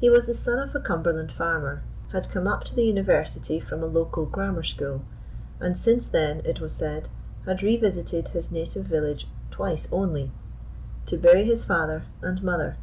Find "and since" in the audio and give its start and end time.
5.60-6.06